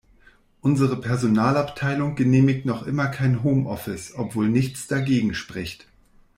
Unsere 0.61 0.99
Personalabteilung 0.99 2.15
genehmigt 2.15 2.65
noch 2.65 2.87
immer 2.87 3.05
kein 3.09 3.43
Home-Office, 3.43 4.13
obwohl 4.15 4.49
nichts 4.49 4.87
dagegen 4.87 5.35
spricht. 5.35 5.85